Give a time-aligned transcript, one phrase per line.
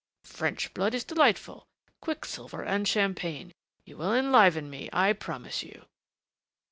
[0.25, 1.67] "French blood is delightful
[2.01, 3.53] quicksilver and champagne.
[3.85, 5.85] You will enliven me, I promise you."